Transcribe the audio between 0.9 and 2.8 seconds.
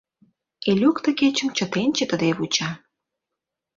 ты кечым чытен-чытыде вуча.